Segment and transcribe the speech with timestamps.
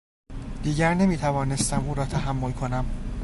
[0.63, 2.85] دیگر نمیتوانستم او را تحمل کنم.